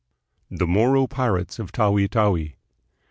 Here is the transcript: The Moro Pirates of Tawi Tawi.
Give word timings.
The 0.49 0.65
Moro 0.65 1.05
Pirates 1.05 1.59
of 1.59 1.71
Tawi 1.71 2.07
Tawi. 2.09 2.55